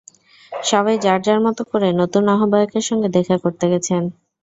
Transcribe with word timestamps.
সবাই 0.63 0.95
যাঁর 0.97 1.19
যাঁর 1.21 1.39
মতো 1.45 1.61
করে 1.71 1.87
নতুন 2.01 2.23
আহ্বায়কের 2.33 2.83
সঙ্গে 2.89 3.09
দেখা 3.17 3.35
করতে 3.43 3.65
গেছেন। 3.73 4.03